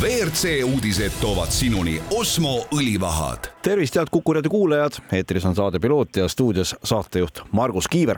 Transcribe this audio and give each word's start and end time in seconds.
WRC 0.00 0.64
uudised 0.64 1.12
toovad 1.20 1.50
sinuni 1.52 1.98
Osmo 2.16 2.62
õlivahad. 2.72 3.50
tervist, 3.62 3.98
head 3.98 4.08
Kuku 4.10 4.32
raadio 4.32 4.50
kuulajad, 4.50 4.96
eetris 5.12 5.44
on 5.44 5.54
saade 5.54 5.76
Piloot 5.78 6.16
ja 6.16 6.28
stuudios 6.28 6.72
saatejuht 6.84 7.42
Margus 7.52 7.88
Kiiver. 7.88 8.16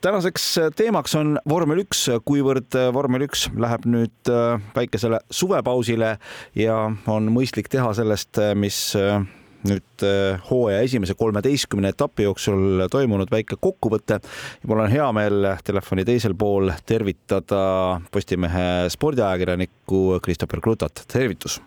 tänaseks 0.00 0.44
teemaks 0.76 1.14
on 1.14 1.40
vormel 1.48 1.82
üks, 1.82 2.04
kuivõrd 2.24 2.78
vormel 2.94 3.26
üks 3.26 3.48
läheb 3.58 3.88
nüüd 3.90 4.30
äh, 4.30 4.62
väikesele 4.76 5.18
suvepausile 5.30 6.12
ja 6.54 6.78
on 7.06 7.32
mõistlik 7.34 7.72
teha 7.74 7.90
sellest, 7.98 8.38
mis 8.54 8.78
äh, 8.94 9.26
nüüd 9.64 10.04
äh, 10.04 10.40
hooaja 10.50 10.80
esimese 10.84 11.14
kolmeteistkümne 11.18 11.92
etapi 11.94 12.26
jooksul 12.26 12.86
toimunud 12.90 13.30
väike 13.32 13.58
kokkuvõte. 13.60 14.20
mul 14.66 14.82
on 14.84 14.90
hea 14.90 15.06
meel 15.16 15.48
telefoni 15.64 16.04
teisel 16.04 16.34
pool 16.34 16.70
tervitada 16.86 18.00
Postimehe 18.12 18.88
spordiajakirjanikku 18.92 20.20
Christopher 20.24 20.60
Krutat, 20.60 21.04
tervitus. 21.12 21.60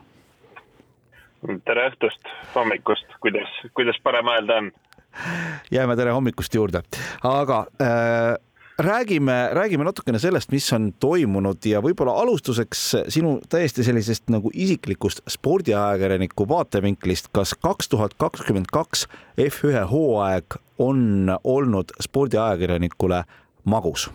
tere 1.65 1.89
õhtust, 1.89 2.29
hommikust, 2.55 3.17
kuidas, 3.19 3.49
kuidas 3.73 3.97
parem 4.03 4.27
öelda 4.27 4.61
on? 4.63 4.71
jääme 5.71 5.95
tere 5.95 6.11
hommikust 6.11 6.55
juurde, 6.55 6.81
aga 7.25 7.65
äh, 7.81 8.35
räägime, 8.79 9.49
räägime 9.53 9.83
natukene 9.83 10.19
sellest, 10.19 10.51
mis 10.51 10.73
on 10.73 10.91
toimunud 10.99 11.65
ja 11.65 11.81
võib-olla 11.83 12.13
alustuseks 12.21 12.83
sinu 13.11 13.39
täiesti 13.51 13.83
sellisest 13.83 14.31
nagu 14.31 14.51
isiklikust 14.53 15.19
spordiajakirjaniku 15.29 16.47
vaatevinklist, 16.49 17.27
kas 17.35 17.53
kaks 17.59 17.91
tuhat 17.91 18.15
kakskümmend 18.17 18.71
kaks 18.71 19.07
F1 19.41 19.83
hooaeg 19.91 20.59
on 20.79 21.27
olnud 21.43 21.91
spordiajakirjanikule 22.01 23.23
magus? 23.63 24.07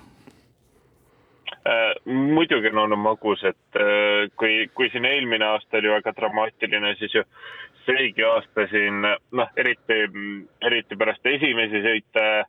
Äh, 1.68 1.92
muidugi 2.08 2.72
on 2.72 2.82
olnud 2.86 3.04
magus, 3.04 3.44
et 3.44 3.80
äh, 3.80 4.32
kui, 4.36 4.64
kui 4.74 4.88
siin 4.92 5.04
eelmine 5.04 5.44
aasta 5.44 5.80
oli 5.80 5.92
väga 5.92 6.16
dramaatiline, 6.16 6.96
siis 6.98 7.20
ju 7.20 7.24
seegi 7.84 8.24
aasta 8.24 8.68
siin 8.72 9.04
noh, 9.04 9.56
eriti, 9.56 10.04
eriti 10.64 10.96
pärast 10.96 11.26
esimesi 11.36 11.84
sõite 11.84 12.28
äh, 12.40 12.44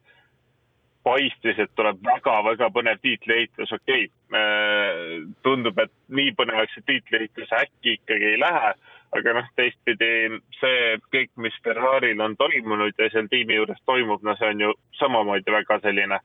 paistis, 1.06 1.60
et 1.62 1.72
tuleb 1.78 2.02
väga-väga 2.06 2.72
põnev 2.74 3.00
tiitliheitlus, 3.04 3.72
okei 3.78 4.08
okay.. 4.10 5.20
tundub, 5.46 5.80
et 5.80 5.94
nii 6.10 6.34
põnevaks 6.38 6.74
see 6.76 6.88
tiitliheitlus 6.90 7.54
äkki 7.60 7.98
ikkagi 8.00 8.32
ei 8.34 8.40
lähe, 8.42 8.72
aga 9.16 9.36
noh, 9.38 9.52
teistpidi 9.60 10.40
see 10.60 10.96
kõik, 11.14 11.32
mis 11.46 11.58
Ferrari'l 11.64 12.24
on 12.26 12.38
toimunud 12.42 12.98
ja 12.98 13.12
seal 13.14 13.30
tiimi 13.32 13.60
juures 13.60 13.82
toimub, 13.86 14.26
no 14.26 14.36
see 14.40 14.50
on 14.56 14.66
ju 14.66 14.74
samamoodi 15.00 15.54
väga 15.60 15.80
selline 15.86 16.20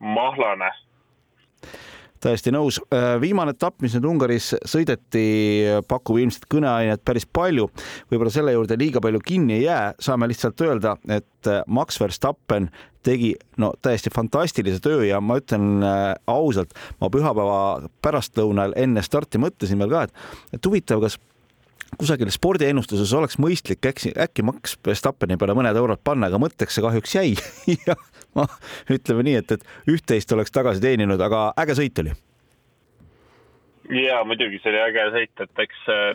mahlane 0.00 0.72
täiesti 2.22 2.52
nõus. 2.54 2.78
Äh, 2.94 3.16
viimane 3.22 3.54
etapp, 3.54 3.80
mis 3.82 3.96
nüüd 3.96 4.06
Ungaris 4.06 4.52
sõideti, 4.68 5.24
pakub 5.90 6.20
ilmselt 6.22 6.46
kõneainet 6.50 7.02
päris 7.04 7.26
palju. 7.26 7.68
võib-olla 8.10 8.30
selle 8.30 8.54
juurde 8.54 8.78
liiga 8.78 9.02
palju 9.02 9.20
kinni 9.26 9.58
ei 9.58 9.64
jää, 9.64 9.94
saame 9.98 10.28
lihtsalt 10.30 10.60
öelda, 10.62 10.96
et 11.08 11.50
äh, 11.50 11.64
Max 11.66 12.00
Verstappen 12.00 12.70
tegi 13.02 13.32
no 13.60 13.72
täiesti 13.82 14.12
fantastilise 14.14 14.80
töö 14.82 15.02
ja 15.06 15.20
ma 15.20 15.38
ütlen 15.40 15.82
äh, 15.86 16.14
ausalt, 16.30 16.74
ma 17.00 17.10
pühapäeva 17.12 17.88
pärastlõunal 18.04 18.76
enne 18.78 19.02
starti 19.04 19.40
mõtlesin 19.42 19.82
veel 19.82 19.92
ka, 19.92 20.06
et, 20.08 20.24
et 20.58 20.70
huvitav, 20.70 21.02
kas 21.04 21.18
kusagil 22.00 22.30
spordiennustuses 22.32 23.12
oleks 23.16 23.38
mõistlik 23.42 23.84
äkki, 23.90 24.14
äkki 24.24 24.44
Max 24.46 24.76
Verstappeni 24.86 25.36
peale 25.40 25.56
mõned 25.58 25.76
eurod 25.76 26.00
panna, 26.04 26.30
aga 26.30 26.40
mõtteks 26.40 26.78
see 26.78 26.84
kahjuks 26.84 27.16
jäi 27.18 27.32
ja 27.86 27.96
ma 28.38 28.46
ütleme 28.92 29.26
nii, 29.28 29.38
et, 29.42 29.56
et 29.56 29.92
üht-teist 29.92 30.32
oleks 30.36 30.54
tagasi 30.54 30.82
teeninud, 30.84 31.20
aga 31.20 31.50
äge 31.62 31.76
sõit 31.78 32.02
oli. 32.04 32.14
ja 34.02 34.22
muidugi 34.28 34.62
see 34.62 34.72
oli 34.72 34.82
äge 34.86 35.08
sõit, 35.16 35.44
et 35.46 35.64
eks 35.66 35.84
äh, 35.92 36.06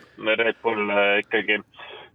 Red 0.42 0.62
Bull 0.64 0.90
äh, 0.90 1.18
ikkagi 1.22 1.60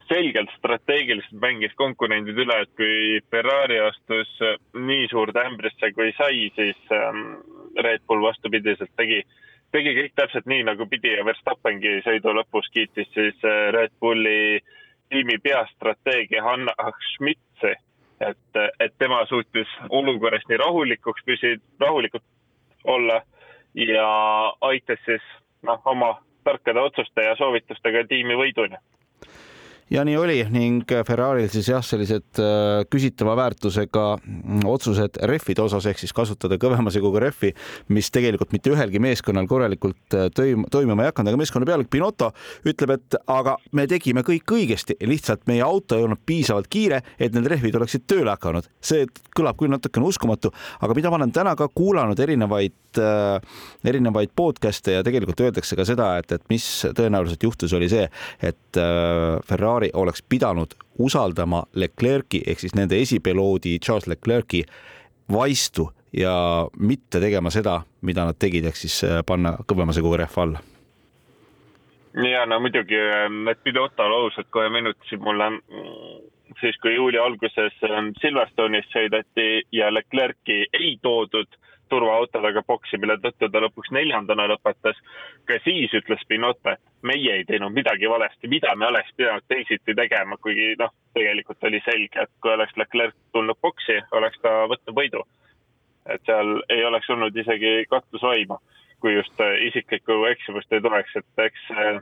selgelt 0.10 0.52
strateegiliselt 0.58 1.40
mängis 1.42 1.74
konkurendid 1.80 2.38
üle, 2.44 2.60
et 2.64 2.72
kui 2.80 3.22
Ferrari 3.32 3.80
astus 3.84 4.30
äh, 4.42 4.60
nii 4.74 5.08
suurde 5.12 5.44
ämbrisse, 5.48 5.92
kui 5.96 6.12
sai, 6.18 6.50
siis 6.58 6.94
ähm, 6.96 7.24
Red 7.80 8.06
Bull 8.08 8.24
vastupidiselt 8.26 8.92
tegi, 9.00 9.22
tegi 9.76 9.96
kõik 10.00 10.16
täpselt 10.20 10.50
nii, 10.50 10.66
nagu 10.70 10.88
pidi 10.90 11.16
ja 11.16 11.26
Verstappengi 11.28 12.00
sõidu 12.06 12.36
lõpus 12.38 12.70
kiitis 12.74 13.10
siis 13.16 13.48
Red 13.76 13.96
Bulli 14.02 14.62
tiimi 15.14 15.38
peastrateegia 15.44 16.44
Hanna 16.44 16.74
Schmidtsi. 17.14 17.76
Et, 18.24 18.60
et 18.80 18.94
tema 19.02 19.24
suutis 19.28 19.68
olukorras 19.90 20.46
nii 20.48 20.58
rahulikuks 20.62 21.26
püsida, 21.28 21.60
rahulikult 21.82 22.24
olla 22.88 23.20
ja 23.76 24.08
aitas 24.62 25.02
siis 25.06 25.26
noh, 25.66 25.82
oma 25.86 26.14
tarkade 26.44 26.80
otsuste 26.80 27.26
ja 27.26 27.36
soovitustega 27.36 28.06
tiimi 28.08 28.38
võiduni 28.40 28.80
ja 29.92 30.04
nii 30.06 30.18
oli. 30.18 30.38
Ning 30.54 30.90
Ferrari'l 31.08 31.50
siis 31.52 31.68
jah, 31.72 31.84
sellised 31.86 32.40
äh, 32.42 32.84
küsitava 32.92 33.36
väärtusega 33.38 34.06
mm, 34.18 34.64
otsused 34.70 35.20
rehvide 35.30 35.64
osas 35.64 35.88
ehk 35.90 36.02
siis 36.02 36.14
kasutada 36.16 36.58
kõvema 36.62 36.94
seguga 36.94 37.24
rehvi, 37.26 37.54
mis 37.94 38.12
tegelikult 38.14 38.54
mitte 38.56 38.74
ühelgi 38.74 39.02
meeskonnal 39.04 39.48
korralikult 39.50 40.18
äh, 40.18 40.30
toimuma 40.34 41.06
ei 41.06 41.12
hakanud, 41.12 41.34
aga 41.34 41.42
meeskonna 41.42 41.70
pealik 41.70 41.92
Pinotto 41.94 42.32
ütleb, 42.70 42.96
et 42.98 43.20
aga 43.32 43.58
me 43.76 43.88
tegime 43.90 44.24
kõik 44.26 44.56
õigesti, 44.56 44.98
lihtsalt 45.04 45.46
meie 45.52 45.64
auto 45.66 45.98
ei 46.00 46.08
olnud 46.08 46.24
piisavalt 46.26 46.70
kiire, 46.72 47.04
et 47.20 47.36
need 47.36 47.50
rehvid 47.52 47.76
oleksid 47.80 48.08
tööle 48.10 48.34
hakanud. 48.34 48.70
see 48.84 49.06
kõlab 49.36 49.60
küll 49.60 49.74
natukene 49.74 50.08
uskumatu, 50.08 50.54
aga 50.82 50.96
mida 50.98 51.12
ma 51.12 51.20
olen 51.20 51.34
täna 51.36 51.56
ka 51.60 51.68
kuulanud 51.74 52.20
erinevaid 52.20 53.02
äh,, 53.02 53.42
erinevaid 53.86 54.34
podcast'e 54.36 54.98
ja 54.98 55.06
tegelikult 55.06 55.42
öeldakse 55.44 55.78
ka 55.78 55.86
seda, 55.88 56.14
et, 56.22 56.32
et 56.32 56.44
mis 56.50 56.66
tõenäoliselt 56.96 57.44
juhtus, 57.44 57.74
oli 57.78 57.90
see, 57.92 58.08
et 58.42 58.80
äh, 58.80 59.40
Ferrari 59.48 59.83
Ferrari 59.84 59.90
oleks 59.94 60.24
pidanud 60.30 60.74
usaldama 61.00 61.64
Leclerc'i 61.76 62.44
ehk 62.48 62.60
siis 62.60 62.76
nende 62.76 63.00
esipiloodi 63.02 63.80
Charles 63.80 64.08
Leclerc'i 64.08 64.64
vaistu 65.32 65.90
ja 66.14 66.68
mitte 66.80 67.20
tegema 67.20 67.50
seda, 67.50 67.82
mida 68.02 68.26
nad 68.26 68.38
tegid, 68.40 68.66
ehk 68.66 68.76
siis 68.76 69.04
äh, 69.04 69.24
panna 69.26 69.58
kõvema 69.68 69.94
seguga 69.94 70.18
rehv 70.18 70.38
alla. 70.38 70.60
ja 72.14 72.46
no 72.46 72.60
muidugi, 72.60 72.96
need 72.96 73.58
ähm, 73.58 73.64
Pidotol 73.64 74.14
ausalt 74.14 74.48
kohe 74.52 74.70
meenutasid 74.70 75.20
mulle 75.20 75.50
mm, 75.50 76.30
siis, 76.62 76.78
kui 76.82 76.96
juuli 76.96 77.18
alguses 77.18 77.74
ähm, 77.90 78.14
Silverstone'is 78.22 78.88
sõideti 78.94 79.66
ja 79.72 79.92
Leclerc'i 79.92 80.68
ei 80.74 80.98
toodud 81.02 81.50
turvaautodega 81.90 82.64
boksi, 82.68 82.98
mille 82.98 83.18
tõttu 83.22 83.50
ta 83.52 83.62
lõpuks 83.64 83.92
neljandana 83.92 84.48
lõpetas. 84.52 84.98
ka 85.46 85.60
siis 85.64 85.94
ütles 85.94 86.24
Pinot, 86.28 86.60
et 86.66 86.82
meie 87.02 87.36
ei 87.38 87.46
teinud 87.46 87.74
midagi 87.74 88.10
valesti, 88.10 88.48
mida 88.48 88.76
me 88.76 88.88
oleks 88.88 89.12
pidanud 89.18 89.44
teisiti 89.48 89.96
tegema, 89.96 90.38
kuigi 90.38 90.76
noh, 90.80 90.94
tegelikult 91.14 91.64
oli 91.64 91.82
selge, 91.86 92.24
et 92.24 92.32
kui 92.42 92.54
oleks 92.54 92.78
Leclerc 92.78 93.16
tulnud 93.32 93.60
boksi, 93.62 94.00
oleks 94.12 94.40
ta 94.42 94.64
võtnud 94.72 94.96
võidu. 94.96 95.24
et 96.06 96.22
seal 96.28 96.58
ei 96.70 96.84
oleks 96.86 97.10
olnud 97.10 97.38
isegi 97.38 97.86
kahtlusvaimu, 97.90 98.58
kui 99.00 99.14
just 99.14 99.40
äh, 99.40 99.54
isiklikku 99.68 100.26
eksimust 100.26 100.74
ei 100.74 100.82
tuleks, 100.82 101.16
et 101.16 101.46
eks 101.46 101.70
äh, 101.72 102.02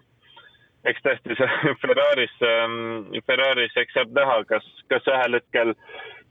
eks 0.89 1.03
tõesti 1.05 1.37
see 1.37 1.49
Ferraris, 1.83 2.33
ähm, 2.47 3.11
Ferraris, 3.27 3.75
eks 3.77 3.97
saab 3.97 4.13
näha, 4.17 4.41
kas, 4.49 4.67
kas 4.91 5.07
ühel 5.11 5.39
hetkel 5.39 5.73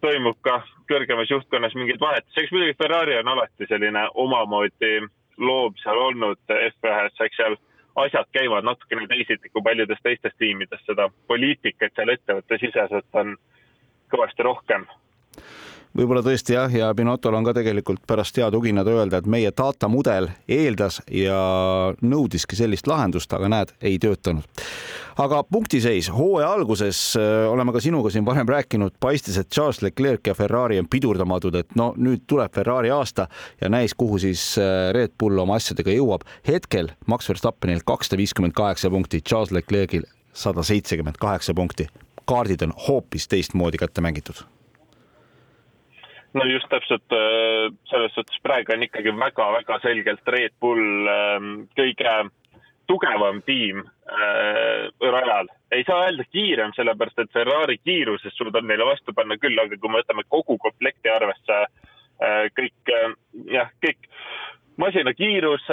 toimub 0.05 0.39
ka 0.47 0.61
kõrgemas 0.91 1.31
juhtkonnas 1.31 1.75
mingeid 1.77 2.01
vahetusi, 2.01 2.43
eks 2.43 2.55
muidugi 2.55 2.79
Ferrari 2.81 3.19
on 3.21 3.33
alati 3.35 3.69
selline 3.69 4.07
omamoodi 4.25 4.95
loom 5.41 5.77
seal 5.83 5.99
olnud 6.09 6.41
F1-s, 6.49 7.21
eks 7.27 7.41
seal 7.41 7.57
asjad 8.01 8.29
käivad 8.33 8.65
natukene 8.65 9.07
teisiti 9.11 9.51
kui 9.53 9.63
paljudes 9.67 10.01
teistes 10.03 10.35
tiimides, 10.39 10.83
seda 10.87 11.09
poliitikat 11.29 11.95
seal 11.97 12.15
ettevõtte 12.15 12.59
siseselt 12.63 13.21
on 13.23 13.37
kõvasti 14.11 14.47
rohkem 14.47 14.87
võib-olla 15.97 16.23
tõesti 16.25 16.55
jah, 16.55 16.71
ja 16.73 16.91
Binotol 16.95 17.35
on 17.39 17.47
ka 17.47 17.55
tegelikult 17.57 18.03
pärast 18.09 18.39
hea 18.39 18.51
tugineda 18.53 18.93
öelda, 18.95 19.21
et 19.21 19.29
meie 19.31 19.51
data 19.57 19.89
mudel 19.91 20.29
eeldas 20.49 21.01
ja 21.11 21.39
nõudiski 22.03 22.59
sellist 22.59 22.91
lahendust, 22.91 23.33
aga 23.35 23.51
näed, 23.51 23.75
ei 23.83 23.99
töötanud. 24.03 24.47
aga 25.21 25.43
punktiseis, 25.45 26.09
hooaja 26.15 26.53
alguses 26.55 27.01
äh, 27.19 27.49
oleme 27.51 27.73
ka 27.73 27.83
sinuga 27.83 28.11
siin 28.11 28.25
varem 28.25 28.49
rääkinud, 28.49 28.95
paistis, 29.01 29.39
et 29.39 29.51
Charles 29.51 29.83
Leclerc 29.83 30.27
ja 30.27 30.35
Ferrari 30.35 30.79
on 30.79 30.89
pidurdamatud, 30.89 31.55
et 31.55 31.75
no 31.77 31.91
nüüd 31.97 32.25
tuleb 32.27 32.55
Ferrari 32.55 32.91
aasta 32.95 33.27
ja 33.61 33.69
näis, 33.69 33.95
kuhu 33.95 34.19
siis 34.19 34.55
äh, 34.59 34.93
Red 34.95 35.19
Bull 35.19 35.39
oma 35.39 35.59
asjadega 35.61 35.93
jõuab. 35.97 36.25
hetkel 36.47 36.95
Max 37.07 37.29
Verstappenil 37.29 37.85
kakssada 37.85 38.21
viiskümmend 38.21 38.55
kaheksa 38.55 38.91
punkti, 38.91 39.21
Charles 39.21 39.53
Leclerc'il 39.53 40.07
sada 40.33 40.63
seitsekümmend 40.63 41.19
kaheksa 41.21 41.55
punkti. 41.55 41.89
kaardid 42.25 42.63
on 42.63 42.73
hoopis 42.89 43.29
teistmoodi 43.29 43.77
kätte 43.77 44.01
mängitud 44.01 44.47
no 46.35 46.45
just 46.47 46.69
täpselt 46.71 47.15
äh, 47.15 47.71
selles 47.91 48.15
suhtes 48.15 48.43
praegu 48.43 48.75
on 48.75 48.85
ikkagi 48.87 49.15
väga-väga 49.19 49.81
selgelt 49.83 50.29
Red 50.35 50.55
Bull 50.61 51.09
ähm, 51.11 51.49
kõige 51.79 52.15
tugevam 52.91 53.41
tiim 53.47 53.83
äh, 53.83 54.91
rajal. 55.15 55.51
ei 55.73 55.85
saa 55.87 56.07
öelda 56.07 56.27
kiirem, 56.31 56.75
sellepärast 56.77 57.19
et 57.23 57.33
Ferrari 57.35 57.79
kiiruses 57.79 58.37
suudab 58.37 58.67
neile 58.67 58.87
vastu 58.87 59.15
panna 59.15 59.39
küll, 59.39 59.59
aga 59.59 59.79
kui 59.79 59.91
me 59.91 60.03
võtame 60.03 60.27
kogu 60.29 60.59
komplekti 60.59 61.11
arvesse 61.11 61.59
äh,, 61.65 62.47
kõik 62.59 62.95
jah, 63.51 63.71
kõik 63.83 64.11
masina 64.81 65.13
kiirus 65.15 65.67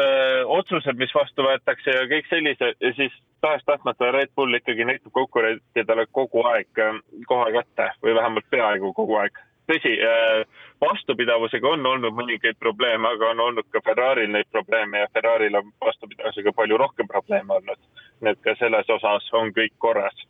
otsused, 0.52 0.98
mis 1.00 1.14
vastu 1.16 1.46
võetakse 1.46 1.94
ja 1.96 2.06
kõik 2.12 2.26
sellise, 2.28 2.74
siis 2.98 3.14
tahes-tahtmata 3.42 4.10
Red 4.12 4.34
Bull 4.36 4.58
ikkagi 4.58 4.86
näitab 4.90 5.14
konkurentidele 5.16 6.10
kogu 6.12 6.44
aeg 6.50 6.82
koha 7.30 7.52
kätte 7.56 7.92
või 8.04 8.18
vähemalt 8.18 8.50
peaaegu 8.52 8.92
kogu 8.98 9.16
aeg 9.22 9.38
tõsi, 9.72 9.94
äh, 10.00 10.46
vastupidavusega 10.82 11.70
on 11.76 11.86
olnud 11.86 12.16
mõningaid 12.16 12.58
probleeme, 12.60 13.10
aga 13.10 13.32
on 13.34 13.44
olnud 13.48 13.68
ka 13.74 13.82
Ferrari'l 13.86 14.32
neid 14.32 14.50
probleeme 14.52 15.04
ja 15.04 15.12
Ferrari'l 15.14 15.60
on 15.60 15.72
vastupidavusega 15.86 16.54
palju 16.56 16.78
rohkem 16.78 17.08
probleeme 17.08 17.60
olnud. 17.60 17.80
nii 18.22 18.32
et 18.34 18.40
ka 18.42 18.56
selles 18.58 18.90
osas 18.90 19.28
on 19.38 19.52
kõik 19.54 19.76
korras. 19.78 20.26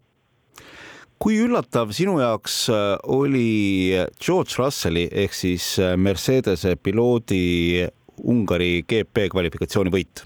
kui 1.19 1.38
üllatav 1.42 1.92
sinu 1.92 2.19
jaoks 2.19 2.69
äh, 2.69 2.98
oli 3.04 3.92
George 4.25 4.57
Russelli 4.57 5.07
ehk 5.12 5.34
siis 5.34 5.80
äh, 5.80 5.98
Mercedese 5.98 6.75
piloodi 6.75 7.88
Ungari 8.24 8.84
GP 8.84 9.30
kvalifikatsiooni 9.31 9.94
võit? 9.94 10.25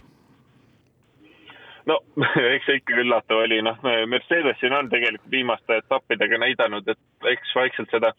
no 1.86 2.00
eks 2.56 2.66
see 2.66 2.82
ikka 2.82 3.00
üllatav 3.04 3.44
oli, 3.46 3.62
noh, 3.66 3.78
Mercedes 4.08 4.60
siin 4.60 4.74
on 4.74 4.90
tegelikult 4.90 5.32
viimaste 5.32 5.82
etappidega 5.82 6.38
näidanud, 6.38 6.88
et 6.88 7.32
eks 7.34 7.56
vaikselt 7.56 7.90
seda 7.92 8.14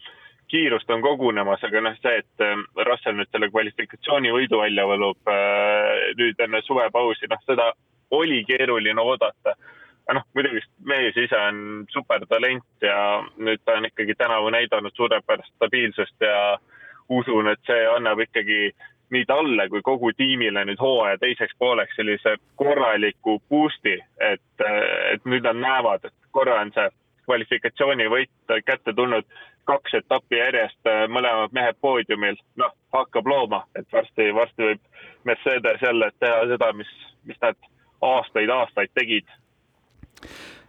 kiirust 0.52 0.90
on 0.93 1.02
kogunemas, 1.02 1.62
aga 1.64 1.81
noh, 1.81 1.94
see, 2.02 2.19
et 2.20 2.44
ähm, 2.44 2.66
Russell 2.88 3.16
nüüd 3.16 3.31
selle 3.32 3.49
kvalifikatsiooni 3.52 4.32
võidu 4.34 4.60
välja 4.60 4.84
võlub 4.88 5.32
äh, 5.32 6.10
nüüd 6.19 6.40
enne 6.44 6.60
suvepausi, 6.66 7.28
noh, 7.32 7.40
seda 7.49 7.70
oli 8.12 8.43
keeruline 8.49 9.00
oodata. 9.00 9.56
aga 10.02 10.19
noh, 10.19 10.26
muidugi 10.37 10.60
mees 10.90 11.16
ise 11.16 11.38
on 11.38 11.87
supertalent 11.94 12.84
ja 12.84 12.96
nüüd 13.38 13.62
ta 13.64 13.78
on 13.78 13.88
ikkagi 13.88 14.19
tänavu 14.19 14.50
näidanud 14.52 14.93
suurepärast 14.96 15.54
stabiilsust 15.54 16.26
ja 16.26 16.58
usun, 17.08 17.48
et 17.48 17.60
see 17.66 17.87
annab 17.96 18.20
ikkagi 18.20 18.72
nii 19.12 19.25
talle 19.28 19.69
kui 19.69 19.81
kogu 19.84 20.10
tiimile 20.16 20.64
nüüd 20.69 20.81
hooaja 20.81 21.20
teiseks 21.20 21.56
pooleks 21.60 21.96
sellise 21.96 22.37
korraliku 22.60 23.38
boost'i, 23.48 23.96
et, 24.20 24.50
äh, 24.66 25.14
et 25.14 25.25
nüüd 25.25 25.48
nad 25.48 25.64
näevad, 25.64 26.05
et 26.05 26.34
korra 26.37 26.60
on 26.60 26.75
see 26.76 26.90
kvalifikatsioonivõit 27.25 28.52
kätte 28.66 28.93
tulnud 28.93 29.25
kaks 29.64 29.94
etappi 30.00 30.38
järjest 30.38 30.91
äh, 30.91 31.05
mõlemad 31.12 31.55
mehed 31.55 31.79
poodiumil, 31.81 32.38
noh, 32.61 32.73
hakkab 32.94 33.29
looma, 33.29 33.62
et 33.79 33.87
varsti, 33.93 34.31
varsti 34.35 34.69
võib 34.70 34.82
Mercedes 35.29 35.82
jälle 35.82 36.11
teha 36.19 36.43
seda, 36.50 36.73
mis, 36.76 36.91
mis 37.29 37.38
nad 37.43 37.59
aastaid-aastaid 38.03 38.91
tegid. 38.99 39.26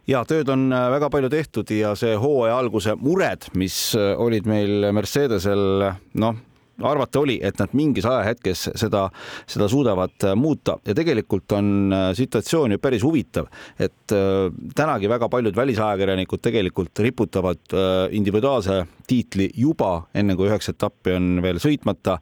ja 0.06 0.24
tööd 0.24 0.48
on 0.48 0.68
äh, 0.72 0.88
väga 0.94 1.10
palju 1.10 1.30
tehtud 1.30 1.70
ja 1.74 1.94
see 1.98 2.16
hooaja 2.16 2.58
alguse 2.58 2.94
mured, 2.94 3.50
mis 3.54 3.78
äh, 3.98 4.14
olid 4.18 4.46
meil 4.46 4.92
Mercedesel, 4.92 5.92
noh 6.14 6.42
arvata 6.82 7.20
oli, 7.20 7.38
et 7.42 7.58
nad 7.60 7.74
mingis 7.76 8.06
ajahetkes 8.08 8.68
seda, 8.80 9.06
seda 9.50 9.68
suudavad 9.70 10.26
äh, 10.26 10.34
muuta. 10.38 10.76
Ja 10.86 10.94
tegelikult 10.96 11.52
on 11.56 11.92
äh, 11.92 12.08
situatsioon 12.16 12.74
ju 12.74 12.82
päris 12.82 13.04
huvitav, 13.06 13.50
et 13.78 14.14
äh, 14.14 14.48
tänagi 14.74 15.10
väga 15.10 15.28
paljud 15.28 15.56
välisajakirjanikud 15.56 16.42
tegelikult 16.42 16.98
riputavad 16.98 17.74
individuaalse 18.14 18.84
tiitli 19.06 19.48
juba 19.56 20.06
enne 20.14 20.36
kui 20.36 20.48
üheksa 20.48 20.74
etappi 20.74 21.14
on 21.14 21.38
veel 21.44 21.60
sõitmata 21.62 22.18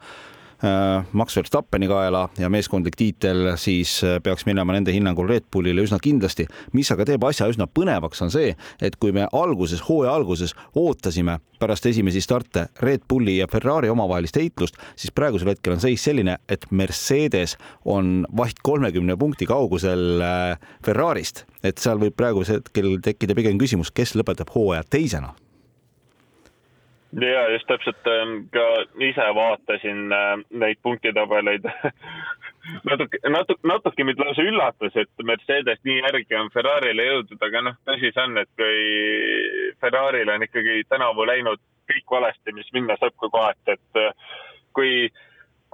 Äh, 0.65 1.05
Max 1.13 1.37
Verstappeni 1.37 1.89
kaela 1.91 2.29
ja 2.39 2.47
meeskondlik 2.51 2.95
tiitel 2.95 3.57
siis 3.59 3.97
äh, 4.07 4.21
peaks 4.23 4.45
minema 4.47 4.77
nende 4.77 4.93
hinnangul 4.95 5.27
Red 5.27 5.49
Bullile 5.51 5.83
üsna 5.83 5.99
kindlasti. 5.99 6.47
mis 6.73 6.91
aga 6.95 7.03
teeb 7.09 7.25
asja 7.27 7.49
üsna 7.51 7.67
põnevaks, 7.67 8.23
on 8.23 8.31
see, 8.31 8.53
et 8.79 8.95
kui 9.03 9.11
me 9.11 9.27
alguses, 9.33 9.83
hooaja 9.89 10.15
alguses 10.15 10.55
ootasime 10.79 11.41
pärast 11.59 11.91
esimesi 11.91 12.23
starte 12.23 12.69
Red 12.79 13.09
Bulli 13.11 13.41
ja 13.41 13.51
Ferrari 13.51 13.91
omavahelist 13.91 14.39
heitlust, 14.39 14.79
siis 14.95 15.11
praegusel 15.11 15.51
hetkel 15.51 15.75
on 15.75 15.83
seis 15.83 16.05
selline, 16.07 16.39
et 16.47 16.71
Mercedes 16.71 17.57
on 17.83 18.21
vaid 18.31 18.63
kolmekümne 18.63 19.19
punkti 19.19 19.51
kaugusel 19.51 20.23
äh, 20.23 20.75
Ferrarist, 20.87 21.43
et 21.67 21.83
seal 21.83 21.99
võib 21.99 22.15
praegusel 22.15 22.63
hetkel 22.63 23.01
tekkida 23.03 23.35
pigem 23.35 23.59
küsimus, 23.59 23.91
kes 23.91 24.15
lõpetab 24.15 24.55
hooaja 24.55 24.87
teisena 24.87 25.35
ja 27.21 27.49
just 27.53 27.67
täpselt 27.69 28.07
ähm, 28.09 28.47
ka 28.53 28.65
ise 29.05 29.27
vaatasin 29.37 30.13
äh, 30.13 30.45
neid 30.51 30.81
punktitabeleid. 30.83 31.69
Natuke, 32.87 33.19
natuke, 33.27 33.67
natuke 33.67 34.05
mind 34.07 34.21
lausa 34.23 34.43
üllatas, 34.47 34.95
et 34.95 35.25
Mercedes 35.27 35.81
nii 35.83 35.97
järgi 35.99 36.37
on 36.39 36.51
Ferrari'le 36.55 37.09
jõudnud, 37.09 37.41
aga 37.43 37.63
noh, 37.67 37.75
tõsi 37.89 38.13
see 38.15 38.23
on, 38.23 38.39
et 38.39 38.51
kui 38.55 39.73
Ferrari'l 39.83 40.31
on 40.31 40.47
ikkagi 40.47 40.85
tänavu 40.87 41.27
läinud 41.27 41.59
kõik 41.91 42.15
valesti, 42.15 42.55
mis 42.55 42.71
minna 42.77 42.95
saab 43.01 43.17
ka 43.19 43.33
kohati, 43.35 43.75
et 43.75 43.99
äh, 43.99 44.15
kui, 44.79 45.11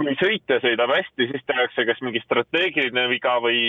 kui 0.00 0.17
sõitja 0.17 0.62
sõidab 0.64 0.94
hästi, 0.96 1.29
siis 1.29 1.44
tehakse 1.44 1.84
kas 1.91 2.00
mingi 2.06 2.25
strateegiline 2.25 3.05
viga 3.12 3.37
või, 3.44 3.61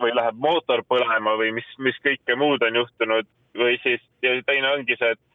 või 0.00 0.16
läheb 0.16 0.40
mootor 0.40 0.86
põlema 0.88 1.36
või 1.36 1.52
mis, 1.60 1.68
mis 1.84 2.00
kõike 2.00 2.38
muud 2.40 2.64
on 2.64 2.80
juhtunud 2.80 3.28
või 3.60 3.76
siis 3.84 4.00
ja 4.24 4.32
teine 4.46 4.72
ongi 4.72 4.96
see, 4.96 5.12
et 5.12 5.27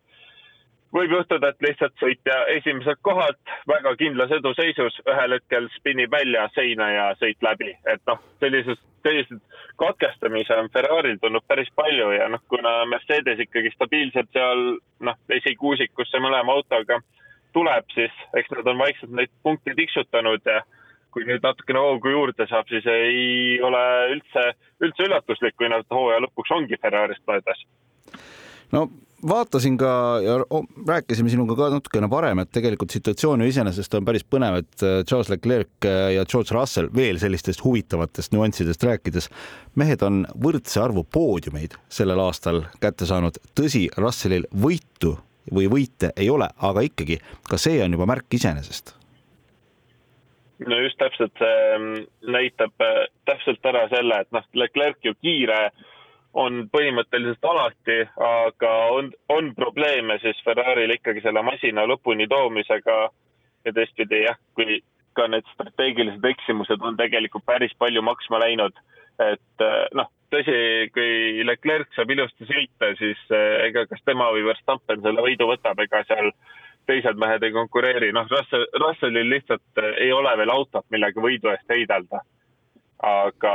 võib 0.94 1.14
juhtuda, 1.16 1.50
et 1.50 1.66
lihtsalt 1.66 1.96
sõitja 2.02 2.36
esimeselt 2.54 3.00
kohalt 3.06 3.54
väga 3.70 3.96
kindlas 4.00 4.32
eduseisus 4.38 5.00
ühel 5.10 5.38
hetkel 5.38 5.70
spinnib 5.78 6.12
välja 6.14 6.46
seina 6.56 6.90
ja 6.92 7.08
sõit 7.20 7.42
läbi, 7.46 7.72
et 7.90 8.02
noh, 8.10 8.22
sellises, 8.44 8.80
selliseid 9.06 9.42
katkestamisi 9.82 10.54
on 10.58 10.70
Ferrari'l 10.74 11.18
tulnud 11.22 11.46
päris 11.50 11.72
palju 11.76 12.12
ja 12.14 12.30
noh, 12.30 12.44
kuna 12.52 12.84
Mercedes 12.90 13.42
ikkagi 13.48 13.74
stabiilselt 13.74 14.30
seal 14.36 14.64
noh, 15.08 15.20
esikuusikusse 15.40 16.22
mõlema 16.24 16.56
autoga 16.58 17.02
tuleb, 17.54 17.90
siis 17.94 18.14
eks 18.38 18.54
nad 18.58 18.70
on 18.70 18.82
vaikselt 18.82 19.14
neid 19.18 19.34
punkte 19.46 19.76
tiksutanud 19.78 20.46
ja 20.50 20.62
kui 21.14 21.26
nüüd 21.30 21.44
natukene 21.46 21.82
hoogu 21.82 22.10
juurde 22.10 22.48
saab, 22.50 22.66
siis 22.70 22.86
ei 22.90 23.60
ole 23.62 23.82
üldse, 24.16 24.46
üldse 24.82 25.06
üllatuslik, 25.06 25.54
kui 25.58 25.70
nad 25.70 25.86
hooaja 25.94 26.24
lõpuks 26.26 26.54
ongi 26.56 26.80
Ferrari'st 26.82 27.26
möödas. 27.30 27.66
no 28.74 28.88
vaatasin 29.30 29.78
ka 29.78 30.20
ja 30.24 30.38
rääkisime 30.88 31.30
sinuga 31.30 31.56
ka 31.56 31.70
natukene 31.74 32.10
varem, 32.10 32.40
et 32.44 32.52
tegelikult 32.52 32.92
situatsioon 32.92 33.42
ju 33.42 33.50
iseenesest 33.52 33.94
on 33.98 34.06
päris 34.06 34.26
põnev, 34.28 34.60
et 34.64 34.84
äh, 34.84 34.96
Charles 35.08 35.30
Leclerc 35.32 35.88
äh, 35.88 36.14
ja 36.18 36.26
George 36.26 36.56
Russell 36.56 36.92
veel 36.96 37.20
sellistest 37.22 37.64
huvitavatest 37.64 38.36
nüanssidest 38.36 38.84
rääkides, 38.84 39.30
mehed 39.80 40.04
on 40.04 40.24
võrdse 40.46 40.82
arvu 40.84 41.06
poodiumeid 41.06 41.78
sellel 41.90 42.20
aastal 42.24 42.64
kätte 42.84 43.08
saanud. 43.10 43.40
tõsi, 43.56 43.88
Russellil 43.98 44.48
võitu 44.52 45.16
või 45.54 45.70
võite 45.72 46.14
ei 46.18 46.30
ole, 46.30 46.50
aga 46.58 46.84
ikkagi 46.84 47.20
ka 47.50 47.60
see 47.60 47.82
on 47.84 47.96
juba 47.96 48.08
märk 48.10 48.32
iseenesest 48.34 48.96
no 50.68 50.78
just 50.80 51.00
täpselt 51.00 51.34
see 51.40 51.58
mm, 51.78 52.06
näitab 52.36 52.84
äh, 52.84 53.08
täpselt 53.28 53.66
ära 53.66 53.88
selle, 53.92 54.22
et 54.24 54.32
noh, 54.36 54.46
Leclerc 54.56 55.00
ju 55.04 55.16
kiire 55.22 55.66
äh, 55.66 55.90
on 56.34 56.64
põhimõtteliselt 56.74 57.46
alati, 57.46 58.00
aga 58.26 58.72
on, 58.96 59.12
on 59.30 59.52
probleeme 59.56 60.18
siis 60.22 60.40
Ferrari'l 60.46 60.96
ikkagi 60.96 61.22
selle 61.22 61.44
masina 61.46 61.86
lõpuni 61.90 62.28
toomisega. 62.30 63.10
ja 63.66 63.72
teistpidi 63.74 64.26
jah, 64.26 64.36
kui 64.58 64.82
ka 65.16 65.28
need 65.32 65.46
strateegilised 65.54 66.26
eksimused 66.26 66.82
on 66.82 66.98
tegelikult 66.98 67.46
päris 67.46 67.72
palju 67.80 68.02
maksma 68.02 68.42
läinud. 68.44 68.74
et 69.22 69.62
eh, 69.62 69.86
noh, 69.94 70.10
tõsi, 70.34 70.58
kui 70.94 71.46
Leclerc 71.46 71.94
saab 71.94 72.10
ilusti 72.12 72.48
sõita, 72.50 72.90
siis 72.98 73.20
eh, 73.30 73.68
ega 73.70 73.86
kas 73.88 74.02
tema 74.06 74.32
või 74.34 74.48
Verstappen 74.48 75.04
selle 75.06 75.22
võidu 75.22 75.48
võtab, 75.52 75.80
ega 75.86 76.02
seal 76.10 76.32
teised 76.90 77.20
mehed 77.22 77.46
ei 77.46 77.54
konkureeri, 77.56 78.10
noh, 78.12 78.26
Russell, 78.32 78.66
Russellil 78.82 79.30
lihtsalt 79.36 79.84
eh, 79.84 79.94
ei 80.08 80.12
ole 80.12 80.34
veel 80.42 80.52
autot, 80.52 80.86
millega 80.90 81.22
võidu 81.22 81.54
eest 81.54 81.70
heidelda. 81.70 82.26
aga 83.04 83.54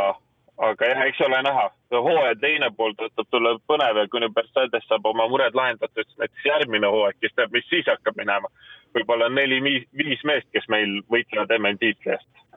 aga 0.59 0.89
jah, 0.91 1.05
eks 1.07 1.21
ole 1.27 1.43
näha, 1.43 1.69
hooaja 1.93 2.35
teine 2.41 2.71
pool 2.77 2.97
tõotab 2.99 3.31
tulla 3.31 3.55
põnev 3.71 4.01
ja 4.03 4.09
kuni 4.11 4.31
Mercedes 4.35 4.89
saab 4.89 5.07
oma 5.07 5.29
mured 5.31 5.55
lahendatud, 5.55 6.05
siis 6.05 6.19
näiteks 6.19 6.49
järgmine 6.51 6.91
hooaeg, 6.95 7.21
kes 7.23 7.37
teab, 7.37 7.55
mis 7.55 7.69
siis 7.71 7.87
hakkab 7.87 8.19
minema. 8.19 8.51
võib-olla 8.97 9.29
neli-viis 9.29 10.25
meest, 10.25 10.49
kes 10.53 10.69
meil 10.69 11.01
võitlevad 11.13 11.53
MM-tiitli 11.59 12.15
eest 12.17 12.48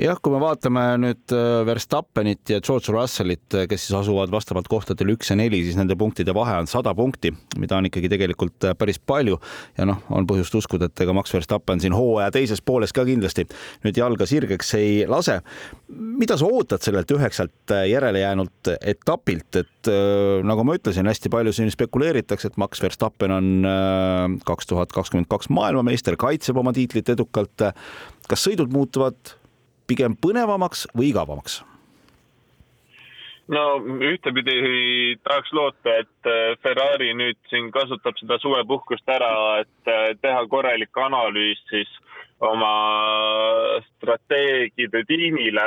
jah, 0.00 0.18
kui 0.22 0.32
me 0.32 0.40
vaatame 0.40 0.82
nüüd 1.00 1.32
äh, 1.34 1.60
Verstappenit 1.68 2.52
ja 2.54 2.60
George 2.64 2.92
Russellit, 2.94 3.44
äh, 3.56 3.66
kes 3.70 3.84
siis 3.86 3.96
asuvad 3.98 4.32
vastavalt 4.32 4.68
kohtadel 4.70 5.12
üks 5.14 5.32
ja 5.32 5.36
neli, 5.38 5.60
siis 5.66 5.76
nende 5.78 5.96
punktide 5.98 6.32
vahe 6.36 6.56
on 6.62 6.68
sada 6.70 6.94
punkti, 6.96 7.32
mida 7.60 7.76
on 7.78 7.88
ikkagi 7.88 8.10
tegelikult 8.12 8.68
äh, 8.68 8.76
päris 8.78 9.00
palju. 9.00 9.38
ja 9.76 9.86
noh, 9.88 10.00
on 10.14 10.28
põhjust 10.28 10.56
uskuda, 10.56 10.88
et 10.88 11.04
ega 11.04 11.14
Max 11.16 11.34
Verstappen 11.34 11.82
siin 11.82 11.96
hooaja 11.96 12.30
teises 12.34 12.62
pooles 12.64 12.94
ka 12.96 13.04
kindlasti 13.08 13.46
nüüd 13.84 14.00
jalga 14.00 14.28
sirgeks 14.28 14.74
ei 14.78 14.92
lase. 15.08 15.40
mida 15.90 16.38
sa 16.38 16.48
ootad 16.48 16.84
sellelt 16.84 17.10
üheksalt 17.10 17.74
järele 17.88 18.22
jäänud 18.22 18.72
etapilt, 18.80 19.60
et 19.60 19.90
nagu 20.46 20.64
ma 20.64 20.76
ütlesin, 20.76 21.08
hästi 21.08 21.32
palju 21.32 21.52
siin 21.56 21.72
spekuleeritakse, 21.72 22.50
et 22.50 22.58
Max 22.60 22.82
Verstappen 22.82 23.34
on 23.34 24.40
kaks 24.46 24.70
tuhat 24.70 24.92
kakskümmend 24.94 25.28
kaks 25.30 25.50
maailmameister, 25.52 26.16
kaitseb 26.20 26.60
oma 26.60 26.72
tiitlit 26.76 27.08
edukalt. 27.16 27.70
kas 28.30 28.46
sõidud 28.46 28.70
muutuvad 28.72 29.39
pigem 29.90 30.14
põnevamaks 30.22 30.86
või 30.94 31.10
igavamaks? 31.10 31.60
no 33.50 33.62
ühtepidi 34.06 35.18
tahaks 35.26 35.52
loota, 35.56 35.96
et 36.04 36.28
äh, 36.30 36.54
Ferrari 36.62 37.10
nüüd 37.18 37.38
siin 37.50 37.70
kasutab 37.74 38.18
seda 38.20 38.38
suvepuhkust 38.42 39.10
ära, 39.10 39.32
et 39.64 39.90
äh, 39.90 40.12
teha 40.22 40.44
korralik 40.52 41.00
analüüs 41.06 41.60
siis 41.70 41.90
oma 42.40 42.72
strateegide 43.88 45.02
tiimile 45.08 45.66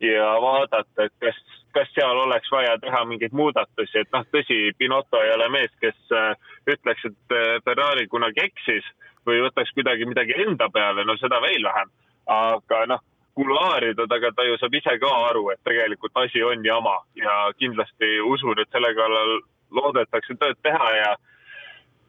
ja 0.00 0.28
vaadata, 0.40 1.08
et 1.08 1.16
kas, 1.24 1.40
kas 1.74 1.90
seal 1.96 2.22
oleks 2.22 2.52
vaja 2.52 2.76
teha 2.80 3.02
mingeid 3.10 3.34
muudatusi, 3.36 4.04
et 4.04 4.14
noh, 4.14 4.24
tõsi, 4.32 4.60
Pinotto 4.78 5.20
ei 5.24 5.34
ole 5.34 5.50
mees, 5.56 5.74
kes 5.82 6.14
äh, 6.14 6.54
ütleks, 6.70 7.10
et 7.10 7.36
Ferrari 7.66 8.06
kunagi 8.12 8.44
eksis 8.46 8.86
või 9.26 9.42
võtaks 9.48 9.74
kuidagi 9.74 10.06
midagi 10.06 10.38
enda 10.46 10.70
peale, 10.70 11.04
no 11.04 11.18
seda 11.18 11.42
veel 11.42 11.66
vähem. 11.66 11.90
aga 12.26 12.78
noh 12.90 13.02
kuluaaride 13.36 14.06
taga 14.08 14.32
ta 14.32 14.44
ju 14.48 14.56
saab 14.60 14.74
ise 14.74 14.98
ka 15.00 15.12
aru, 15.28 15.50
et 15.52 15.60
tegelikult 15.64 16.16
asi 16.24 16.42
on 16.42 16.64
jama 16.64 16.96
ja 17.20 17.34
kindlasti 17.60 18.20
usun, 18.24 18.60
et 18.60 18.70
selle 18.72 18.94
kallal 18.96 19.40
loodetakse 19.76 20.36
tööd 20.40 20.60
teha 20.64 20.92
ja 20.96 21.10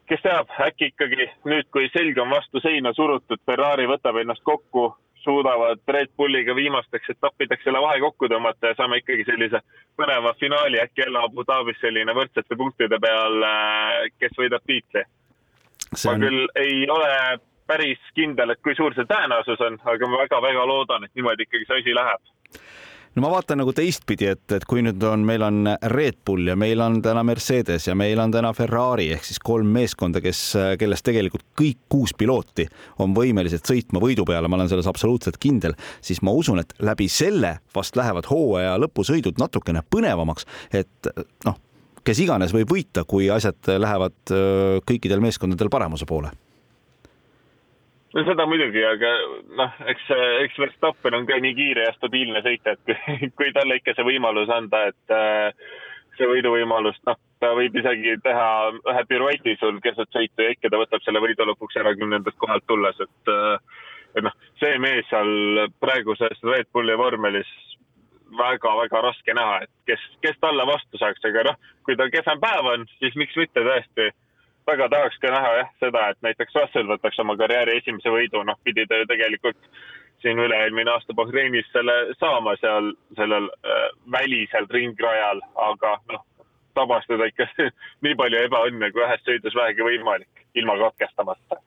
kes 0.08 0.22
teab, 0.24 0.48
äkki 0.68 0.88
ikkagi 0.92 1.28
nüüd, 1.50 1.68
kui 1.74 1.90
selg 1.92 2.18
on 2.22 2.32
vastu 2.32 2.62
seina 2.64 2.94
surutud, 2.96 3.42
Ferrari 3.46 3.84
võtab 3.90 4.16
ennast 4.22 4.42
kokku, 4.46 4.88
suudavad 5.24 5.82
Red 5.92 6.14
Bulliga 6.16 6.54
viimasteks 6.56 7.10
etappideks 7.12 7.66
selle 7.66 7.82
vahe 7.84 8.00
kokku 8.00 8.30
tõmmata 8.32 8.70
ja 8.70 8.78
saame 8.78 9.02
ikkagi 9.02 9.26
sellise 9.28 9.60
põneva 9.98 10.32
finaali 10.40 10.80
äkki 10.80 11.04
jälle 11.04 11.20
Abu 11.20 11.44
Dhabis 11.44 11.76
selline 11.82 12.14
võrdsete 12.16 12.56
punktide 12.56 13.00
peal, 13.02 13.42
äh, 13.44 14.08
kes 14.22 14.38
võidab 14.38 14.64
tiitli. 14.64 15.04
On... 15.04 15.98
ma 16.06 16.16
küll 16.24 16.46
ei 16.62 16.86
ole 16.88 17.12
päris 17.68 18.00
kindel, 18.16 18.54
et 18.54 18.62
kui 18.64 18.76
suur 18.78 18.96
see 18.96 19.08
tõenäosus 19.08 19.60
on, 19.64 19.78
aga 19.92 20.10
ma 20.10 20.24
väga-väga 20.24 20.66
loodan, 20.68 21.04
et 21.04 21.14
niimoodi 21.18 21.46
ikkagi 21.46 21.68
see 21.68 21.82
asi 21.82 21.96
läheb. 21.96 22.22
No 23.16 23.24
ma 23.24 23.30
vaatan 23.32 23.58
nagu 23.58 23.72
teistpidi, 23.74 24.28
et, 24.30 24.44
et 24.54 24.64
kui 24.68 24.82
nüüd 24.84 25.02
on, 25.02 25.24
meil 25.26 25.42
on 25.42 25.66
Red 25.90 26.20
Bull 26.28 26.50
ja 26.50 26.54
meil 26.60 26.78
on 26.84 27.00
täna 27.02 27.24
Mercedes 27.26 27.88
ja 27.88 27.96
meil 27.98 28.20
on 28.22 28.30
täna 28.30 28.52
Ferrari 28.54 29.08
ehk 29.14 29.24
siis 29.26 29.40
kolm 29.42 29.72
meeskonda, 29.74 30.20
kes, 30.22 30.42
kellest 30.78 31.06
tegelikult 31.08 31.42
kõik 31.58 31.80
kuus 31.90 32.14
pilooti 32.14 32.68
on 33.02 33.16
võimelised 33.16 33.66
sõitma 33.66 34.02
võidu 34.04 34.22
peale, 34.28 34.46
ma 34.46 34.60
olen 34.60 34.70
selles 34.70 34.86
absoluutselt 34.86 35.40
kindel, 35.42 35.74
siis 36.04 36.22
ma 36.22 36.34
usun, 36.36 36.62
et 36.62 36.76
läbi 36.84 37.08
selle 37.10 37.56
vast 37.74 37.98
lähevad 37.98 38.28
hooaja 38.30 38.76
lõpusõidud 38.84 39.40
natukene 39.42 39.82
põnevamaks, 39.90 40.46
et 40.70 41.10
noh, 41.48 41.58
kes 42.06 42.22
iganes 42.22 42.54
võib 42.54 42.70
võita, 42.70 43.02
kui 43.08 43.32
asjad 43.34 43.72
lähevad 43.80 44.36
kõikidel 44.86 45.24
meeskondadel 45.24 45.72
paremuse 45.72 46.06
poole 46.06 46.30
no 48.14 48.24
seda 48.26 48.46
muidugi, 48.48 48.84
aga 48.84 49.12
noh, 49.58 49.82
eks, 49.92 50.08
eks 50.44 50.58
Verstappen 50.62 51.18
on 51.18 51.28
ka 51.28 51.38
nii 51.42 51.56
kiire 51.58 51.88
ja 51.88 51.94
stabiilne 51.96 52.42
sõita, 52.46 52.76
et 52.76 52.84
kui, 52.88 53.30
kui 53.36 53.52
talle 53.56 53.78
ikka 53.80 53.96
see 53.96 54.06
võimalus 54.08 54.52
anda, 54.54 54.86
et 54.92 55.14
äh, 55.14 55.68
see 56.18 56.30
võiduvõimalust, 56.30 57.02
noh, 57.08 57.18
ta 57.42 57.52
võib 57.54 57.76
isegi 57.78 58.16
teha 58.24 58.48
ühe 58.74 59.04
pirueti 59.10 59.54
sul 59.60 59.78
keset 59.84 60.10
sõitu 60.14 60.46
ja 60.46 60.54
ikka 60.54 60.72
ta 60.72 60.80
võtab 60.80 61.04
selle 61.04 61.22
võidu 61.22 61.46
lõpuks 61.46 61.78
ära 61.78 61.94
kümnendast 61.98 62.38
kohalt 62.42 62.66
tulles, 62.70 62.98
et 63.04 63.32
äh, 63.34 63.84
et 64.16 64.24
noh, 64.24 64.34
see 64.60 64.78
mees 64.82 65.06
seal 65.10 65.68
praeguses 65.82 66.40
Red 66.42 66.70
Bulli 66.72 66.96
vormelis 66.98 67.50
väga-väga 68.38 69.02
raske 69.04 69.34
näha, 69.36 69.62
et 69.64 69.70
kes, 69.88 70.00
kes 70.24 70.40
talle 70.42 70.64
vastu 70.68 71.00
saaks, 71.00 71.22
aga 71.28 71.46
noh, 71.50 71.60
kui 71.86 71.96
tal 71.96 72.10
kehvem 72.12 72.40
päev 72.42 72.72
on, 72.72 72.88
siis 72.98 73.16
miks 73.20 73.36
mitte 73.40 73.64
tõesti 73.64 74.10
väga 74.68 74.88
tahaks 74.92 75.20
ka 75.22 75.30
näha 75.32 75.52
jah, 75.60 75.70
seda, 75.82 76.08
et 76.12 76.18
näiteks 76.26 76.56
Russell 76.56 76.90
võtaks 76.90 77.20
oma 77.22 77.36
karjääri 77.40 77.78
esimese 77.80 78.12
võidu, 78.12 78.42
noh, 78.46 78.58
pidi 78.64 78.86
ta 78.88 79.00
ju 79.00 79.08
tegelikult 79.10 79.58
siin 80.22 80.40
üle-eelmine 80.42 80.90
aasta 80.90 81.14
Bahreinis 81.14 81.68
selle 81.72 81.96
saama 82.18 82.56
seal 82.60 82.92
sellel 83.16 83.48
äh, 83.62 83.84
välisel 84.12 84.66
ringrajal, 84.74 85.42
aga 85.68 85.94
noh, 86.12 86.24
tabas 86.78 87.06
teda 87.10 87.28
ikka 87.30 87.48
nii 88.04 88.16
palju 88.18 88.44
ebaõnne, 88.48 88.92
kui 88.92 89.04
ühes 89.06 89.24
sõidus 89.26 89.56
vähegi 89.58 89.86
võimalik, 89.86 90.46
ilma 90.58 90.78
katkestamata. 90.82 91.60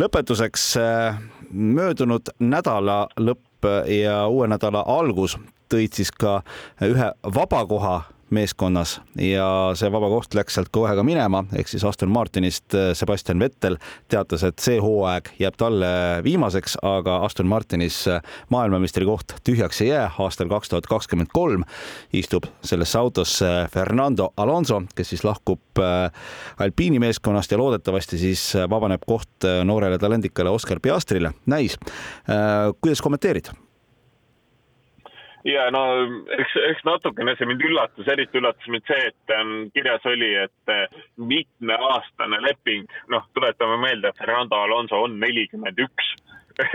lõpetuseks 0.00 0.66
äh, 0.80 1.22
möödunud 1.50 2.34
nädala 2.38 3.06
lõpp 3.18 3.70
ja 3.90 4.26
uue 4.28 4.46
nädala 4.48 4.84
algus 4.88 5.36
tõid 5.70 5.94
siis 5.94 6.10
ka 6.10 6.40
ühe 6.82 7.10
vabakoha 7.36 8.00
meeskonnas 8.34 8.98
ja 9.20 9.46
see 9.78 9.90
vaba 9.92 10.08
koht 10.12 10.34
läks 10.38 10.56
sealt 10.56 10.70
kohe 10.74 10.92
ka 10.96 11.04
minema, 11.06 11.42
ehk 11.56 11.70
siis 11.70 11.84
Aston 11.86 12.10
Martinist 12.12 12.74
äh, 12.76 12.90
Sebastian 12.96 13.40
Vettel 13.42 13.78
teatas, 14.10 14.44
et 14.46 14.58
see 14.62 14.80
hooaeg 14.82 15.32
jääb 15.40 15.56
talle 15.60 15.90
viimaseks, 16.26 16.78
aga 16.86 17.20
Aston 17.26 17.48
Martinis 17.50 18.02
äh, 18.10 18.20
maailmameistrikoht 18.54 19.36
tühjaks 19.46 19.82
ei 19.84 19.92
jää. 19.92 20.10
aastal 20.18 20.48
kaks 20.48 20.68
tuhat 20.68 20.86
kakskümmend 20.90 21.32
kolm 21.32 21.64
istub 22.12 22.48
sellesse 22.64 22.98
autosse 22.98 23.50
Fernando 23.72 24.32
Alonso, 24.36 24.82
kes 24.94 25.14
siis 25.14 25.24
lahkub 25.24 25.82
äh, 25.82 26.10
alpiini 26.58 26.98
meeskonnast 26.98 27.50
ja 27.50 27.58
loodetavasti 27.58 28.18
siis 28.18 28.52
vabaneb 28.70 29.02
koht 29.06 29.48
noorele 29.64 29.98
talendikale 29.98 30.50
Oscar 30.50 30.80
Piastrile. 30.82 31.32
näis, 31.46 31.78
kuidas 32.80 33.02
kommenteerid? 33.02 33.50
Ja 35.44 35.66
no 35.72 35.82
eks, 36.36 36.54
eks 36.70 36.84
natukene 36.84 37.34
see 37.38 37.48
mind 37.48 37.64
üllatas, 37.64 38.08
eriti 38.12 38.40
üllatas 38.40 38.70
mind 38.72 38.86
see, 38.88 39.10
et 39.10 39.34
ähm, 39.36 39.54
kirjas 39.74 40.06
oli, 40.08 40.32
et 40.44 40.72
äh, 40.72 41.02
mitmeaastane 41.16 42.40
leping, 42.44 42.88
noh, 43.12 43.26
tuletame 43.36 43.78
meelde, 43.80 44.12
Fernando 44.18 44.60
Alonso 44.60 45.04
on 45.06 45.18
nelikümmend 45.22 45.80
üks, 45.86 46.10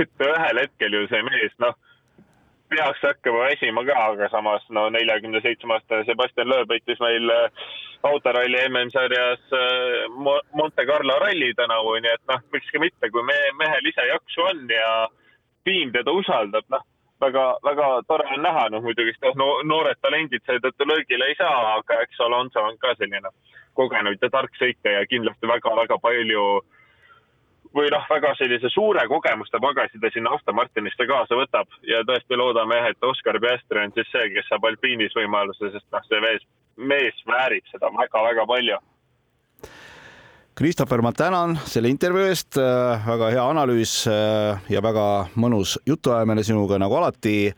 et 0.02 0.26
ühel 0.30 0.64
hetkel 0.64 0.98
ju 0.98 1.04
see 1.12 1.22
mees, 1.28 1.54
noh, 1.64 1.76
peaks 2.70 3.04
hakkama 3.06 3.44
väsima 3.46 3.84
ka, 3.86 3.98
aga 4.14 4.30
samas 4.34 4.64
no 4.74 4.88
neljakümne 4.94 5.42
seitsme 5.46 5.76
aastane 5.76 6.08
Sebastian 6.08 6.50
Loeb 6.50 6.72
võitis 6.74 7.02
meil 7.04 7.30
äh, 7.30 7.68
autoralli 8.10 8.64
MM-sarjas 8.72 9.54
äh, 9.54 10.10
Monte 10.18 10.88
Carlo 10.90 11.20
ralli 11.22 11.54
tänavu, 11.58 11.94
nii 12.02 12.16
et 12.18 12.26
noh, 12.34 12.42
miks 12.56 12.74
ka 12.74 12.82
mitte, 12.82 13.14
kui 13.14 13.24
me, 13.30 13.38
mehel 13.62 13.94
ise 13.94 14.10
jaksu 14.10 14.50
on 14.50 14.66
ja 14.74 14.92
tiim 15.66 15.94
teda 15.94 16.14
usaldab, 16.18 16.66
noh 16.74 16.84
väga, 17.22 17.46
väga 17.64 17.90
tore 18.08 18.28
on 18.34 18.42
näha, 18.44 18.70
noh 18.70 18.84
muidugi 18.84 19.14
no, 19.36 19.50
noored 19.64 20.00
talendid 20.02 20.44
seetõttu 20.46 20.88
löögile 20.88 21.30
ei 21.32 21.36
saa, 21.40 21.76
aga 21.80 22.02
eks 22.06 22.20
Alonso 22.20 22.64
on 22.64 22.78
ka 22.78 22.96
selline 23.00 23.32
kogenud 23.74 24.22
ja 24.22 24.30
tark 24.32 24.56
sõitja 24.60 25.00
ja 25.00 25.06
kindlasti 25.10 25.48
väga-väga 25.48 26.00
palju 26.02 26.46
või 27.76 27.90
noh, 27.92 28.06
väga 28.10 28.32
sellise 28.40 28.70
suure 28.72 29.04
kogemuste 29.12 29.60
pagasi 29.60 30.00
ta 30.00 30.12
sinna 30.14 30.32
Aston 30.36 30.56
Martinisse 30.56 31.08
kaasa 31.08 31.36
võtab 31.36 31.72
ja 31.84 32.04
tõesti 32.08 32.40
loodame 32.40 32.80
jah, 32.80 32.92
et 32.92 33.04
Oscar 33.04 33.40
Piastri 33.44 33.84
on 33.84 33.96
siis 33.96 34.12
see, 34.12 34.30
kes 34.36 34.48
saab 34.50 34.68
alpiinis 34.70 35.16
võimaluse, 35.16 35.72
sest 35.74 35.88
noh, 35.92 36.06
see 36.08 36.22
mees, 36.24 36.46
mees 36.76 37.24
väärib 37.28 37.68
seda 37.72 37.92
väga-väga 38.00 38.48
palju 38.48 38.80
Christopher, 40.58 41.02
ma 41.04 41.12
tänan 41.12 41.58
selle 41.68 41.90
intervjuu 41.92 42.30
eest, 42.30 42.56
äh, 42.56 43.02
väga 43.04 43.28
hea 43.34 43.42
analüüs 43.44 43.96
äh, 44.08 44.62
ja 44.72 44.80
väga 44.80 45.26
mõnus 45.36 45.74
jutuajamine 45.84 46.46
sinuga 46.48 46.78
nagu 46.80 46.96
alati. 46.96 47.50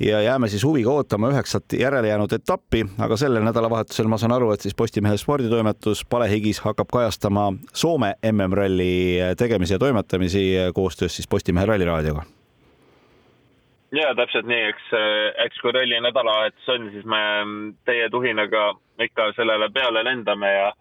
Ja 0.00 0.22
jääme 0.24 0.48
siis 0.48 0.64
huviga 0.64 0.94
ootama 0.94 1.28
üheksat 1.34 1.76
järele 1.76 2.08
jäänud 2.08 2.32
etappi, 2.32 2.80
aga 3.04 3.18
sellel 3.20 3.44
nädalavahetusel 3.44 4.08
ma 4.08 4.16
saan 4.16 4.32
aru, 4.38 4.54
et 4.54 4.64
siis 4.64 4.76
Postimehe 4.78 5.18
sporditoimetus 5.20 6.00
palehigis 6.08 6.62
hakkab 6.64 6.88
kajastama 6.96 7.50
Soome 7.76 8.14
MM-ralli 8.24 9.36
tegemisi 9.36 9.76
ja 9.76 9.78
toimetamisi 9.78 10.46
koostöös 10.74 11.16
siis 11.16 11.28
Postimehe 11.28 11.66
Ralliraadioga. 11.68 12.24
Ja 13.92 14.14
täpselt 14.16 14.48
nii, 14.48 14.64
eks, 14.72 14.88
eks 15.44 15.60
kui 15.60 15.76
ralli 15.76 16.00
nädalavahetus 16.08 16.72
on, 16.72 16.88
siis 16.96 17.04
me 17.04 17.22
teie 17.84 18.08
tuhinaga 18.08 18.72
ikka 19.04 19.34
sellele 19.36 19.68
peale 19.76 20.08
lendame 20.08 20.56
ja 20.56 20.72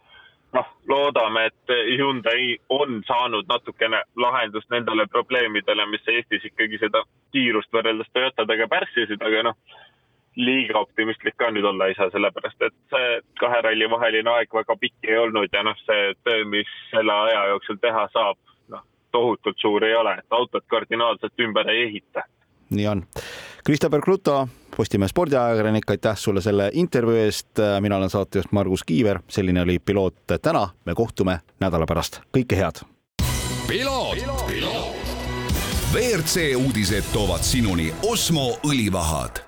noh, 0.55 0.67
loodame, 0.89 1.45
et 1.50 1.74
Hyundai 1.97 2.57
on 2.69 3.01
saanud 3.07 3.47
natukene 3.50 4.01
lahendust 4.15 4.69
nendele 4.71 5.07
probleemidele, 5.12 5.85
mis 5.91 6.07
Eestis 6.12 6.45
ikkagi 6.47 6.79
seda 6.81 7.03
kiirust 7.35 7.74
võrreldes 7.75 8.09
Toyotadega 8.13 8.67
pärssisid, 8.71 9.21
aga 9.21 9.43
noh, 9.50 9.57
liiga 10.35 10.79
optimistlik 10.79 11.38
ka 11.39 11.50
nüüd 11.51 11.65
olla 11.67 11.88
ei 11.88 11.95
saa, 11.97 12.09
sellepärast 12.12 12.67
et 12.67 12.75
see 12.91 13.12
kahe 13.39 13.62
ralli 13.63 13.88
vaheline 13.91 14.31
aeg 14.31 14.51
väga 14.53 14.75
pikk 14.81 15.09
ei 15.09 15.17
olnud 15.24 15.53
ja 15.53 15.63
noh, 15.63 15.77
see 15.88 16.13
töö, 16.27 16.43
mis 16.51 16.71
selle 16.91 17.15
aja 17.27 17.47
jooksul 17.53 17.79
teha 17.81 18.05
saab, 18.13 18.39
noh, 18.74 18.83
tohutult 19.15 19.59
suur 19.63 19.85
ei 19.88 19.95
ole, 19.95 20.17
et 20.19 20.39
autot 20.39 20.65
kardinaalselt 20.71 21.47
ümber 21.47 21.71
ei 21.71 21.85
ehita. 21.89 22.25
nii 22.69 22.88
on. 22.91 23.05
Kristofer 23.65 24.01
Kruto 24.01 24.48
Postimehe 24.77 25.07
spordiajakirjanik, 25.07 25.89
aitäh 25.89 26.17
sulle 26.17 26.41
selle 26.41 26.69
intervjuu 26.74 27.15
eest. 27.15 27.48
mina 27.79 27.98
olen 27.98 28.10
saatejuht 28.10 28.51
Margus 28.51 28.84
Kiiver, 28.84 29.19
selline 29.27 29.62
oli 29.62 29.79
piloot 29.79 30.15
täna. 30.41 30.69
me 30.86 30.93
kohtume 30.95 31.39
nädala 31.60 31.86
pärast, 31.86 32.19
kõike 32.38 32.55
head. 32.55 32.84
WRC 35.93 36.55
uudised 36.55 37.03
toovad 37.13 37.41
sinuni 37.41 37.93
Osmo 38.03 38.60
õlivahad 38.67 39.45